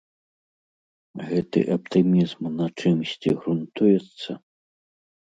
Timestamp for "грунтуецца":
3.43-4.31